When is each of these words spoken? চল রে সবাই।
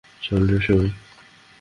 চল 0.21 0.41
রে 0.47 0.57
সবাই। 0.61 0.89